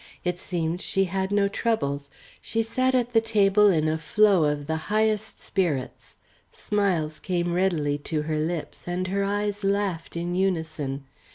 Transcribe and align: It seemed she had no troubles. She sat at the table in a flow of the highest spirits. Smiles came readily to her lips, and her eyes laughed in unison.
It 0.23 0.39
seemed 0.39 0.81
she 0.81 1.03
had 1.03 1.31
no 1.31 1.47
troubles. 1.47 2.09
She 2.41 2.63
sat 2.63 2.95
at 2.95 3.13
the 3.13 3.21
table 3.21 3.67
in 3.69 3.87
a 3.87 3.99
flow 3.99 4.45
of 4.45 4.65
the 4.65 4.75
highest 4.89 5.39
spirits. 5.39 6.17
Smiles 6.51 7.19
came 7.19 7.53
readily 7.53 7.99
to 7.99 8.23
her 8.23 8.39
lips, 8.39 8.87
and 8.87 9.05
her 9.09 9.23
eyes 9.23 9.63
laughed 9.63 10.17
in 10.17 10.33
unison. 10.33 11.03